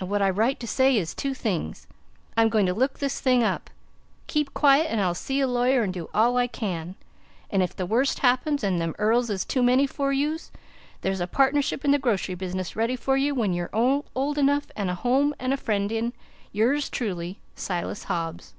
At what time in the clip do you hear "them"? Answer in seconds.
8.80-8.94